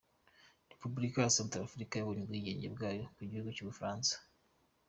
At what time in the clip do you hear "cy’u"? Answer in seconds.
3.55-3.67